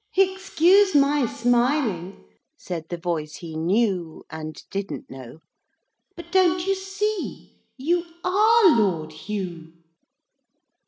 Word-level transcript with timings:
'Excuse 0.17 0.95
my 0.95 1.27
smiling,' 1.27 2.25
said 2.57 2.89
the 2.89 2.97
voice 2.97 3.35
he 3.35 3.55
knew 3.55 4.25
and 4.31 4.63
didn't 4.71 5.11
know, 5.11 5.41
'but 6.15 6.31
don't 6.31 6.65
you 6.65 6.73
see 6.73 7.59
you 7.77 8.03
are 8.23 8.65
Lord 8.75 9.11
Hugh!' 9.11 9.73